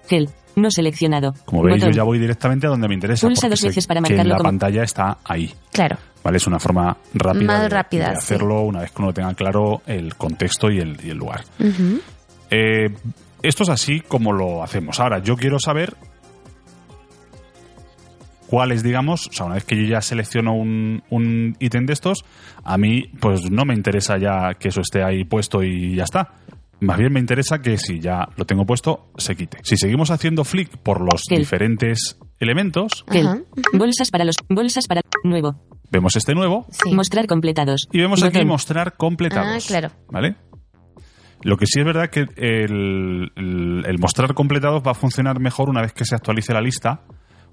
Gel. 0.08 0.28
No 0.56 0.70
seleccionado. 0.70 1.34
Como 1.44 1.62
veis, 1.62 1.76
Botón. 1.76 1.92
yo 1.92 1.96
ya 1.96 2.02
voy 2.02 2.18
directamente 2.18 2.66
a 2.66 2.70
donde 2.70 2.88
me 2.88 2.94
interesa. 2.94 3.26
Pulsa 3.26 3.48
dos 3.48 3.62
veces 3.62 3.86
para 3.86 4.00
que 4.00 4.10
marcarlo 4.10 4.30
la 4.32 4.36
como- 4.38 4.48
pantalla 4.48 4.82
está 4.82 5.18
ahí. 5.24 5.52
Claro. 5.72 5.96
¿Vale? 6.24 6.36
Es 6.38 6.46
una 6.48 6.58
forma 6.58 6.96
rápida, 7.14 7.46
Más 7.46 7.62
de, 7.62 7.68
rápida, 7.68 8.08
de 8.10 8.16
sí. 8.16 8.18
hacerlo 8.18 8.62
una 8.62 8.80
vez 8.80 8.90
que 8.90 9.00
uno 9.02 9.12
tenga 9.14 9.32
claro 9.34 9.82
el 9.86 10.16
contexto 10.16 10.68
y 10.70 10.80
el, 10.80 10.98
y 11.04 11.10
el 11.10 11.16
lugar. 11.16 11.44
Eh, 12.50 12.90
esto 13.40 13.62
es 13.62 13.68
así 13.68 14.00
como 14.00 14.32
lo 14.32 14.62
hacemos. 14.64 14.98
Ahora, 14.98 15.20
yo 15.20 15.36
quiero 15.36 15.58
saber 15.60 15.94
cuáles, 18.48 18.82
digamos, 18.82 19.28
o 19.28 19.32
sea, 19.32 19.46
una 19.46 19.54
vez 19.56 19.64
que 19.64 19.76
yo 19.76 19.84
ya 19.88 20.00
selecciono 20.00 20.54
un, 20.54 21.02
un 21.10 21.56
ítem 21.60 21.86
de 21.86 21.92
estos, 21.92 22.24
a 22.64 22.76
mí, 22.78 23.10
pues 23.20 23.50
no 23.50 23.64
me 23.64 23.74
interesa 23.74 24.16
ya 24.18 24.54
que 24.58 24.68
eso 24.68 24.80
esté 24.80 25.02
ahí 25.02 25.24
puesto 25.24 25.62
y 25.62 25.94
ya 25.96 26.04
está. 26.04 26.34
Más 26.80 26.96
bien 26.96 27.12
me 27.12 27.18
interesa 27.20 27.60
que 27.60 27.76
si 27.76 27.98
ya 28.00 28.28
lo 28.36 28.44
tengo 28.44 28.64
puesto, 28.64 29.10
se 29.16 29.34
quite. 29.36 29.58
Si 29.64 29.76
seguimos 29.76 30.10
haciendo 30.12 30.44
flick 30.44 30.76
por 30.78 31.00
los 31.00 31.22
diferentes 31.28 32.18
elementos. 32.38 33.04
Ajá. 33.08 33.38
Bolsas 33.72 34.10
para 34.12 34.24
los. 34.24 34.36
Bolsas 34.48 34.86
para. 34.86 35.00
Nuevo. 35.24 35.56
vemos 35.90 36.14
este 36.14 36.34
nuevo 36.34 36.66
Sí. 36.70 36.94
Mostrar 36.94 37.26
completados. 37.26 37.88
y 37.92 37.98
vemos 37.98 38.22
aquí 38.22 38.44
mostrar 38.44 38.96
completados. 38.96 39.64
Ah, 39.64 39.66
claro. 39.66 39.90
¿Vale? 40.10 40.36
Lo 41.42 41.56
que 41.56 41.66
sí 41.66 41.80
es 41.80 41.84
verdad 41.86 42.10
que 42.10 42.20
el, 42.36 43.32
el- 43.36 43.84
el 43.86 43.98
mostrar 43.98 44.34
completados 44.34 44.82
va 44.86 44.92
a 44.92 44.94
funcionar 44.94 45.40
mejor 45.40 45.68
una 45.70 45.82
vez 45.82 45.92
que 45.92 46.04
se 46.04 46.14
actualice 46.14 46.52
la 46.52 46.60
lista, 46.60 47.02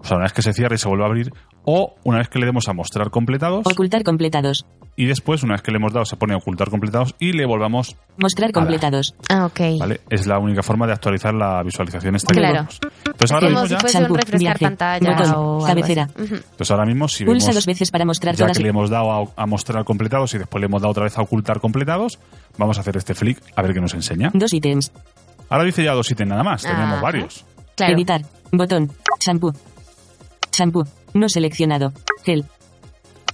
o 0.06 0.08
sea, 0.08 0.18
una 0.18 0.26
vez 0.26 0.34
que 0.34 0.42
se 0.44 0.54
cierre 0.54 0.76
y 0.76 0.78
se 0.78 0.88
vuelva 0.88 1.06
a 1.06 1.08
abrir, 1.08 1.34
o 1.64 1.96
una 2.04 2.20
vez 2.20 2.30
que 2.30 2.38
le 2.38 2.46
demos 2.46 2.68
a 2.70 2.74
mostrar 2.74 3.10
completados 3.10 3.66
Ocultar 3.66 4.04
completados. 4.04 4.68
y 4.96 5.06
después, 5.06 5.42
una 5.42 5.54
vez 5.56 5.64
que 5.64 5.72
le 5.72 5.78
hemos 5.78 5.94
dado, 5.94 6.06
se 6.06 6.16
pone 6.16 6.36
a 6.36 6.38
ocultar 6.38 6.70
completados 6.70 7.16
y 7.20 7.32
le 7.34 7.46
volvamos, 7.48 7.98
Mostrar 8.18 8.52
completados. 8.52 9.16
Ah, 9.30 9.46
ok. 9.48 9.60
¿vale? 9.80 10.02
Es 10.10 10.28
la 10.28 10.38
única 10.40 10.62
forma 10.64 10.86
de 10.88 10.94
actualizar 10.94 11.34
la 11.34 11.62
visualización 11.64 12.16
esta 12.16 12.34
que 12.34 12.40
Claro. 12.40 12.54
tenemos. 12.54 12.80
Entonces 13.06 13.32
ahora 13.32 13.48
mismo 13.50 13.64
si 13.66 13.70
ya, 13.72 13.80
fuese 13.80 13.98
un 13.98 14.04
Shampoo, 14.04 14.18
refrescar 14.18 14.60
pantalla 14.60 15.12
botón, 15.12 15.32
o 15.32 15.34
algo 15.56 15.66
cabecera. 15.66 16.10
entonces 16.18 16.72
ahora 16.72 16.86
mismo 16.86 17.08
si 17.08 17.26
Pulsa 17.26 17.48
vemos 17.48 17.56
dos 17.56 17.66
veces 17.66 17.92
para 17.92 18.06
mostrar 18.06 18.36
ya 18.36 18.46
todas. 18.46 18.58
que 18.58 18.64
le 18.64 18.70
hemos 18.70 18.90
dado 18.90 19.12
a, 19.12 19.44
a 19.44 19.46
mostrar 19.48 19.84
completados 19.86 20.34
y 20.36 20.38
después 20.38 20.62
le 20.62 20.68
hemos 20.68 20.82
dado 20.82 20.92
otra 20.92 21.04
vez 21.06 21.18
a 21.18 21.22
ocultar 21.24 21.60
completados, 21.60 22.20
vamos 22.58 22.78
a 22.78 22.82
hacer 22.82 22.96
este 22.98 23.16
flick 23.16 23.42
a 23.56 23.62
ver 23.64 23.74
qué 23.74 23.82
nos 23.82 23.94
enseña. 23.96 24.30
Dos 24.34 24.54
ítems. 24.54 24.92
Ahora 25.50 25.64
dice 25.64 25.84
ya 25.84 25.94
dos 25.94 26.10
ítems 26.12 26.30
nada 26.30 26.44
más, 26.44 26.62
teníamos 26.62 26.94
Ajá. 26.94 27.02
varios. 27.02 27.44
Claro. 27.76 27.94
Editar. 27.96 28.22
Botón. 28.52 28.92
Champú. 29.20 29.52
Champú. 30.56 30.84
No 31.14 31.30
seleccionado. 31.30 31.94
Gel. 32.24 32.46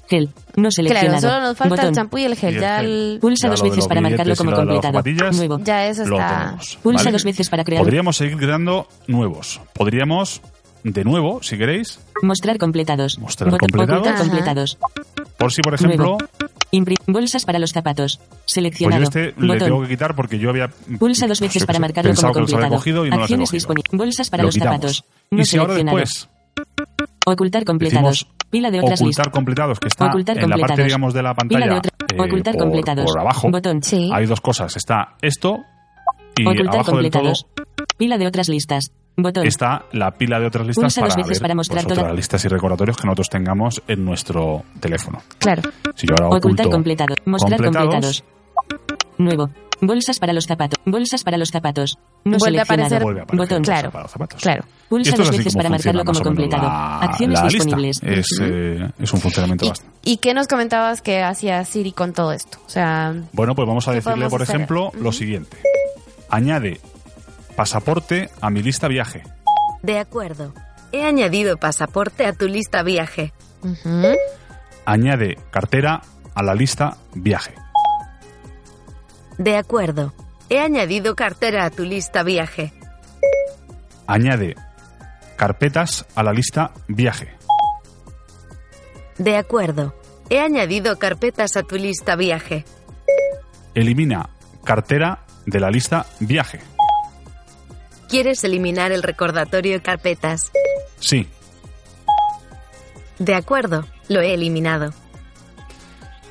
Gel. 0.09 0.29
No 0.55 0.71
seleccionado. 0.71 1.19
Claro, 1.19 1.33
solo 1.35 1.47
nos 1.47 1.57
falta 1.57 1.75
el 1.75 1.79
Botón. 1.81 1.93
champú 1.95 2.17
y 2.17 2.23
el 2.25 2.35
gel. 2.35 2.53
Y 2.53 2.55
el 2.55 2.61
ya 2.61 2.77
gel. 2.79 2.85
el- 2.85 3.19
Pulsa 3.21 3.47
Ya 3.47 3.51
dos 3.51 3.61
veces 3.63 3.87
para 3.87 4.01
marcarlo 4.01 4.35
como 4.35 4.51
completado. 4.51 5.01
Nuevo. 5.33 5.59
ya 5.63 5.87
eso 5.87 6.03
está. 6.03 6.57
Pulsa 6.83 7.03
¿vale? 7.05 7.11
dos 7.13 7.23
veces 7.23 7.49
para 7.49 7.63
crear. 7.63 7.81
Podríamos 7.83 8.17
seguir 8.17 8.37
creando 8.37 8.87
nuevos. 9.07 9.61
Podríamos, 9.73 10.41
de 10.83 11.03
nuevo, 11.03 11.41
si 11.43 11.57
queréis, 11.57 11.99
Mostrar 12.23 12.57
completados. 12.59 13.17
Mostrar 13.19 13.49
Botón. 13.51 13.69
completados. 13.71 14.77
Por 15.37 15.51
si, 15.51 15.61
por 15.61 15.73
ejemplo, 15.73 16.17
bolsas 17.07 17.45
para 17.45 17.57
los 17.59 17.71
zapatos. 17.71 18.17
pues 18.17 18.41
Seleccionado. 18.45 19.01
yo 19.01 19.03
este 19.05 19.33
le 19.41 19.47
Botón. 19.53 19.59
tengo 19.59 19.81
que 19.83 19.87
quitar 19.87 20.15
porque 20.15 20.37
yo 20.37 20.49
había 20.49 20.67
Pulsa 20.99 21.25
dos 21.27 21.39
pues 21.39 21.49
veces 21.49 21.65
para 21.65 21.79
marcarlo 21.79 22.13
como 22.13 22.33
que 22.33 22.39
los 22.41 22.53
había 22.53 22.69
completado. 22.69 23.05
no 23.07 23.21
Acciones 23.23 23.51
disponibles. 23.51 23.91
Bolsas 23.97 24.29
para 24.29 24.43
Lo 24.43 24.47
los 24.47 24.55
quitamos. 24.55 24.75
zapatos. 24.75 25.05
No 25.31 25.41
y 25.41 25.45
si 25.45 25.57
ahora 25.57 25.75
después 25.75 26.27
Ocultar 27.25 27.63
completados. 27.65 28.19
decimos 28.25 28.35
Pila 28.49 28.69
de 28.71 28.79
otras 28.79 28.99
ocultar 28.99 29.25
listas. 29.25 29.33
completados, 29.33 29.79
que 29.79 29.87
está 29.87 30.05
Ocultar 30.07 30.37
en 30.37 30.41
la 30.43 30.47
parte, 30.49 30.59
completados. 30.61 30.85
digamos, 30.87 31.13
de 31.13 31.23
la 31.23 31.33
Pila 31.35 31.59
de 31.59 31.71
pantalla, 31.71 31.77
otra- 31.77 31.91
eh, 32.15 32.27
Ocultar 32.29 32.53
por, 32.55 32.63
completados. 32.63 33.05
por 33.05 33.19
abajo, 33.19 33.49
Botón. 33.51 33.83
Sí. 33.83 34.09
hay 34.13 34.25
dos 34.25 34.41
cosas. 34.41 34.75
Está 34.75 35.15
esto 35.21 35.57
y 36.37 36.43
Ocultar 36.45 36.75
abajo 36.75 36.97
del 36.97 37.09
todo 37.11 37.21
completados. 37.21 37.45
Pila 37.97 38.17
de 38.17 38.27
otras 38.27 38.49
listas. 38.49 38.91
Botón. 39.17 39.45
está 39.45 39.83
la 39.91 40.11
pila 40.11 40.39
de 40.39 40.47
otras 40.47 40.65
listas 40.65 40.83
Pulsa 40.95 41.01
para 41.01 41.15
veces 41.15 41.31
ver 41.31 41.41
para 41.41 41.53
mostrar 41.55 41.83
pues, 41.83 41.93
toda- 41.93 42.01
otras 42.03 42.15
listas 42.15 42.45
y 42.45 42.47
recordatorios 42.47 42.95
que 42.97 43.03
nosotros 43.05 43.29
tengamos 43.29 43.83
en 43.87 44.05
nuestro 44.05 44.63
teléfono. 44.79 45.19
Claro. 45.37 45.61
Si 45.95 46.07
yo 46.07 46.15
ahora 46.19 46.37
Ocultar 46.37 46.69
completado. 46.69 47.15
Mostrar 47.25 47.61
completados, 47.61 48.23
completados. 48.23 48.23
Nuevo. 49.17 49.49
Bolsas 49.81 50.19
para 50.19 50.33
los 50.33 50.45
zapatos. 50.45 50.79
Bolsas 50.85 51.23
para 51.23 51.37
los 51.37 51.49
zapatos. 51.49 51.97
No 52.23 52.37
Vuelve 52.37 52.59
a 52.59 52.63
aparecer- 52.63 53.03
vuelve 53.03 53.19
a 53.19 53.23
aparecer 53.23 53.37
Botón. 53.49 53.63
Claro. 53.63 53.91
para 53.91 54.03
los 54.03 54.11
zapatos. 54.11 54.41
Claro. 54.41 54.63
Pulsa 54.91 55.15
dos 55.15 55.31
veces 55.31 55.55
para 55.55 55.69
marcarlo 55.69 56.03
como 56.03 56.19
completado. 56.19 56.63
la- 56.63 56.99
Acciones 56.99 57.39
la 57.41 57.47
disponibles. 57.47 57.99
Es, 58.03 58.25
eh, 58.41 58.89
es 58.99 59.13
un 59.13 59.21
funcionamiento 59.21 59.63
¿Y, 59.65 59.69
bastante. 59.69 59.97
¿Y 60.03 60.17
qué 60.17 60.33
nos 60.33 60.47
comentabas 60.49 61.01
que 61.01 61.23
hacía 61.23 61.63
Siri 61.63 61.93
con 61.93 62.11
todo 62.11 62.33
esto? 62.33 62.57
O 62.65 62.69
sea, 62.69 63.15
Bueno, 63.31 63.55
pues 63.55 63.65
vamos 63.65 63.87
a 63.87 63.91
¿Qué 63.91 64.01
decirle, 64.01 64.27
por 64.29 64.41
hacer? 64.41 64.55
ejemplo, 64.57 64.91
lo 64.95 65.09
Ujú. 65.09 65.13
siguiente. 65.13 65.55
Añade 66.29 66.81
pasaporte 67.55 68.29
a 68.41 68.49
mi 68.49 68.61
lista 68.61 68.89
viaje. 68.89 69.23
De 69.81 69.97
acuerdo. 69.97 70.53
He 70.91 71.05
añadido 71.05 71.55
pasaporte 71.55 72.25
a 72.25 72.33
tu 72.33 72.47
lista 72.49 72.83
viaje. 72.83 73.31
ujú. 73.63 74.07
Añade 74.85 75.37
cartera 75.51 76.01
a 76.35 76.43
la 76.43 76.53
lista 76.53 76.97
viaje. 77.15 77.53
De 79.37 79.55
acuerdo. 79.55 80.13
He 80.49 80.59
añadido 80.59 81.15
cartera 81.15 81.63
a 81.63 81.69
tu 81.69 81.83
lista 81.85 82.23
viaje. 82.23 82.73
Añade 84.05 84.55
carpetas 85.41 86.05
a 86.13 86.21
la 86.21 86.33
lista 86.33 86.71
viaje. 86.87 87.35
De 89.17 89.37
acuerdo. 89.37 89.95
He 90.29 90.39
añadido 90.39 90.99
carpetas 90.99 91.57
a 91.57 91.63
tu 91.63 91.77
lista 91.77 92.15
viaje. 92.15 92.63
Elimina 93.73 94.29
cartera 94.63 95.25
de 95.47 95.59
la 95.59 95.71
lista 95.71 96.05
viaje. 96.19 96.59
¿Quieres 98.07 98.43
eliminar 98.43 98.91
el 98.91 99.01
recordatorio 99.01 99.81
carpetas? 99.81 100.51
Sí. 100.99 101.27
De 103.17 103.33
acuerdo. 103.33 103.87
Lo 104.09 104.21
he 104.21 104.35
eliminado. 104.35 104.93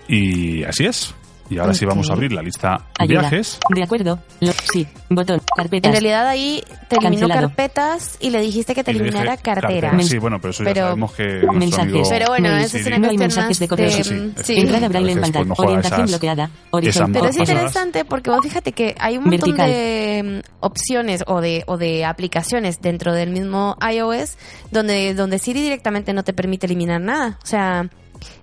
Y 0.06 0.62
así 0.62 0.86
es. 0.86 1.16
Y 1.50 1.58
ahora 1.58 1.74
sí 1.74 1.84
vamos 1.84 2.08
a 2.08 2.12
abrir 2.14 2.32
la 2.32 2.42
lista 2.42 2.86
Ayuda. 2.98 3.20
viajes. 3.22 3.58
De 3.74 3.82
acuerdo. 3.82 4.18
Lo- 4.40 4.52
sí. 4.72 4.86
Botón. 5.08 5.42
Carpetas. 5.56 5.88
En 5.88 5.92
realidad 5.92 6.28
ahí 6.28 6.62
te 6.88 6.96
eliminó 6.96 7.22
Cancelado. 7.28 7.48
carpetas 7.48 8.16
y 8.20 8.30
le 8.30 8.40
dijiste 8.40 8.74
que 8.74 8.84
te 8.84 8.92
eliminara 8.92 9.36
cartera. 9.36 9.92
Men- 9.92 10.06
Sí, 10.06 10.18
bueno, 10.18 10.38
pero 10.40 10.52
eso 10.52 10.62
ya 10.62 10.70
Pero- 10.72 10.86
sabemos 10.86 11.12
que 11.12 11.24
Mensajes. 11.52 11.78
amigo 11.92 12.08
Pero 12.08 12.26
bueno, 12.28 12.56
eso 12.56 12.76
es 12.76 12.86
una 12.86 12.98
no 12.98 13.08
hay 13.10 13.18
mensajes 13.18 13.58
de 13.58 13.68
correo. 13.68 13.86
de- 13.90 13.92
Eso 14.00 14.04
sí, 14.04 14.14
mm, 14.14 14.32
sí. 14.36 14.42
sí. 14.44 14.60
Entrada 14.60 14.88
braille 14.88 15.12
en 15.12 15.20
pantalla. 15.20 15.44
pues, 15.46 15.58
no 15.58 15.64
Orientación 15.64 16.00
esas- 16.00 16.10
bloqueada. 16.10 16.50
Horizontal. 16.70 17.12
Pero 17.22 17.30
es 17.30 17.36
interesante 17.36 18.04
porque 18.04 18.30
vos 18.30 18.40
fíjate 18.42 18.72
que 18.72 18.94
hay 19.00 19.18
un 19.18 19.24
montón 19.24 19.40
Vertical. 19.50 19.70
de 19.70 20.42
mm, 20.44 20.64
opciones 20.64 21.24
o 21.26 21.40
de, 21.40 21.64
o 21.66 21.76
de 21.76 22.04
aplicaciones 22.04 22.80
dentro 22.80 23.12
del 23.12 23.30
mismo 23.30 23.76
iOS 23.92 24.36
donde, 24.70 25.14
donde 25.14 25.38
Siri 25.40 25.62
directamente 25.62 26.12
no 26.12 26.22
te 26.22 26.32
permite 26.32 26.66
eliminar 26.66 27.00
nada. 27.00 27.38
O 27.42 27.46
sea, 27.46 27.88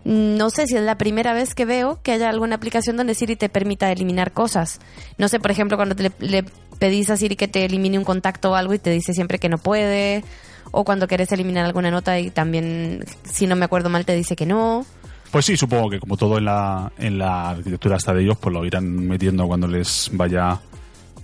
no 0.04 0.50
sé 0.50 0.68
si 0.68 0.76
es 0.76 0.84
la 0.84 0.98
primera 0.98 1.34
vez 1.34 1.56
que 1.56 1.66
veo 1.66 2.00
que 2.02 2.14
haya 2.14 2.30
alguna 2.30 2.56
aplicación 2.56 2.98
donde 2.98 3.16
Siri 3.16 3.36
te 3.36 3.50
permita 3.50 3.92
eliminar 3.92 4.32
cosas. 4.32 4.80
No 5.18 5.28
sé, 5.28 5.40
por 5.40 5.52
ejemplo, 5.52 5.78
cuando 5.78 5.96
te 5.96 6.04
le, 6.04 6.12
le 6.20 6.46
pedís 6.80 7.10
a 7.10 7.18
Siri 7.18 7.36
que 7.36 7.48
te 7.48 7.66
elimine 7.66 7.98
un 7.98 8.06
contacto 8.06 8.52
o 8.52 8.56
algo 8.56 8.74
y 8.74 8.80
te 8.80 8.92
dice 8.92 9.14
siempre 9.14 9.40
que 9.40 9.50
no 9.50 9.58
puede. 9.58 10.24
O 10.72 10.84
cuando 10.84 11.08
querés 11.08 11.32
eliminar 11.32 11.66
alguna 11.66 11.92
nota 11.92 12.20
y 12.20 12.30
también, 12.30 13.06
si 13.24 13.48
no 13.48 13.56
me 13.56 13.66
acuerdo 13.66 13.90
mal, 13.90 14.06
te 14.06 14.16
dice 14.16 14.36
que 14.36 14.46
no. 14.46 14.86
Pues 15.32 15.46
sí, 15.46 15.58
supongo 15.58 15.90
que 15.90 16.00
como 16.00 16.18
todo 16.18 16.38
en 16.38 16.46
la, 16.46 16.92
en 16.98 17.18
la 17.18 17.50
arquitectura 17.52 17.96
hasta 17.98 18.14
de 18.14 18.24
ellos, 18.24 18.38
pues 18.38 18.54
lo 18.54 18.66
irán 18.66 19.08
metiendo 19.08 19.48
cuando 19.48 19.68
les 19.68 20.10
vaya 20.14 20.60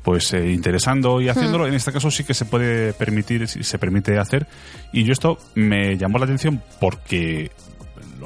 pues 0.03 0.33
eh, 0.33 0.51
interesando 0.51 1.21
y 1.21 1.29
haciéndolo. 1.29 1.65
En 1.67 1.73
este 1.73 1.91
caso 1.91 2.11
sí 2.11 2.23
que 2.23 2.33
se 2.33 2.45
puede 2.45 2.93
permitir, 2.93 3.47
sí 3.47 3.63
se 3.63 3.79
permite 3.79 4.19
hacer. 4.19 4.47
Y 4.91 5.03
yo 5.03 5.13
esto 5.13 5.37
me 5.55 5.97
llamó 5.97 6.17
la 6.19 6.25
atención 6.25 6.61
porque 6.79 7.51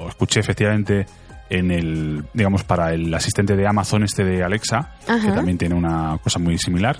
lo 0.04 0.10
escuché 0.10 0.40
efectivamente 0.40 1.06
en 1.50 1.72
el, 1.72 2.26
digamos, 2.34 2.64
para 2.64 2.94
el 2.94 3.14
asistente 3.14 3.56
de 3.56 3.68
Amazon 3.68 4.04
este 4.04 4.24
de 4.26 4.44
Alexa, 4.44 4.96
Ajá. 5.08 5.22
que 5.22 5.32
también 5.32 5.58
tiene 5.58 5.76
una 5.76 6.18
cosa 6.22 6.40
muy 6.40 6.58
similar. 6.58 6.98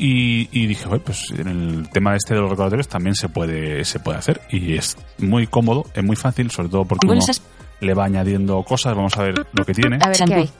Y, 0.00 0.48
y 0.52 0.66
dije, 0.66 0.84
"Joder, 0.84 1.00
pues 1.02 1.30
en 1.36 1.48
el 1.48 1.88
tema 1.90 2.14
este 2.14 2.34
de 2.34 2.40
los 2.40 2.50
recordatorios 2.50 2.86
también 2.88 3.14
se 3.16 3.28
puede, 3.28 3.84
se 3.84 3.98
puede 3.98 4.18
hacer. 4.18 4.40
Y 4.50 4.74
es 4.76 4.96
muy 5.18 5.46
cómodo, 5.48 5.86
es 5.94 6.04
muy 6.04 6.14
fácil, 6.16 6.50
sobre 6.50 6.68
todo 6.68 6.84
porque 6.84 7.06
uno 7.06 7.20
le 7.80 7.94
va 7.94 8.04
añadiendo 8.04 8.62
cosas. 8.62 8.94
Vamos 8.94 9.16
a 9.16 9.22
ver 9.22 9.46
lo 9.52 9.64
que 9.64 9.74
tiene. 9.74 9.98
A 10.00 10.08
ver 10.08 10.16
qué 10.24 10.34
hay. 10.34 10.50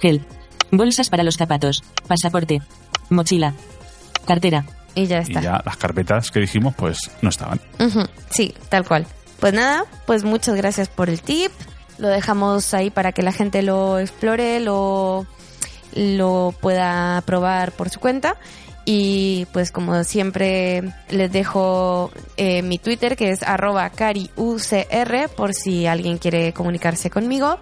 Gel. 0.00 0.24
Bolsas 0.72 1.08
para 1.08 1.22
los 1.22 1.36
zapatos. 1.36 1.84
Pasaporte. 2.08 2.62
Mochila. 3.10 3.54
Cartera. 4.26 4.64
Y 4.96 5.06
ya 5.06 5.18
Y 5.18 5.22
está. 5.22 5.40
ya 5.40 5.62
las 5.64 5.76
carpetas 5.76 6.30
que 6.30 6.40
dijimos, 6.40 6.74
pues 6.76 6.98
no 7.22 7.28
estaban. 7.28 7.60
Sí, 8.30 8.54
tal 8.68 8.84
cual. 8.86 9.06
Pues 9.40 9.52
nada, 9.52 9.84
pues 10.06 10.24
muchas 10.24 10.54
gracias 10.54 10.88
por 10.88 11.08
el 11.10 11.20
tip. 11.20 11.52
lo 11.98 12.08
dejamos 12.08 12.74
ahí 12.74 12.90
para 12.90 13.12
que 13.12 13.22
la 13.22 13.32
gente 13.32 13.62
lo 13.62 13.98
explore, 13.98 14.58
lo, 14.60 15.26
lo 15.94 16.54
pueda 16.60 17.22
probar 17.26 17.72
por 17.72 17.90
su 17.90 18.00
cuenta. 18.00 18.36
Y 18.86 19.46
pues 19.52 19.72
como 19.72 20.04
siempre 20.04 20.82
les 21.08 21.32
dejo 21.32 22.10
eh, 22.36 22.60
mi 22.62 22.78
Twitter 22.78 23.16
que 23.16 23.30
es 23.30 23.42
arroba 23.42 23.88
cariucr 23.88 25.28
por 25.34 25.54
si 25.54 25.86
alguien 25.86 26.18
quiere 26.18 26.52
comunicarse 26.52 27.08
conmigo. 27.08 27.58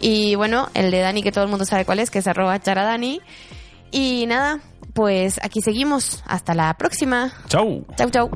Y 0.00 0.34
bueno, 0.36 0.68
el 0.74 0.90
de 0.90 1.00
Dani 1.00 1.22
que 1.22 1.32
todo 1.32 1.44
el 1.44 1.50
mundo 1.50 1.64
sabe 1.64 1.84
cuál 1.84 1.98
es, 1.98 2.10
que 2.10 2.20
es 2.20 2.26
arroba 2.26 2.60
charadani. 2.60 3.20
Y 3.90 4.26
nada, 4.26 4.60
pues 4.92 5.40
aquí 5.42 5.60
seguimos. 5.60 6.22
Hasta 6.26 6.54
la 6.54 6.74
próxima. 6.74 7.32
Chau. 7.48 7.84
Chau, 7.96 8.10
chau. 8.10 8.30